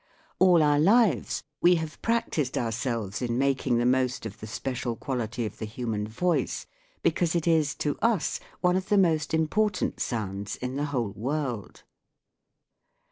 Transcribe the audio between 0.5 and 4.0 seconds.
our lives we have practised ourselves in making the